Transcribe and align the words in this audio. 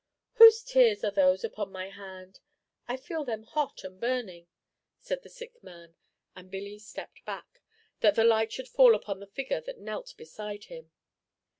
"Whose 0.37 0.63
tears 0.63 1.03
are 1.03 1.11
those 1.11 1.43
upon 1.43 1.71
my 1.71 1.91
hand, 1.91 2.39
I 2.87 2.97
feel 2.97 3.23
them 3.23 3.43
hot 3.43 3.83
and 3.83 3.99
burning," 4.01 4.47
said 4.99 5.21
the 5.21 5.29
sick 5.29 5.61
man; 5.63 5.93
and 6.35 6.49
Billy 6.49 6.79
stepped 6.79 7.23
back, 7.23 7.61
that 7.99 8.15
the 8.15 8.23
light 8.23 8.51
should 8.51 8.67
fall 8.67 8.95
upon 8.95 9.19
the 9.19 9.27
figure 9.27 9.61
that 9.61 9.77
knelt 9.77 10.15
beside 10.17 10.63
him. 10.63 10.89